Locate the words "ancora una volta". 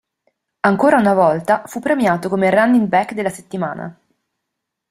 0.61-1.61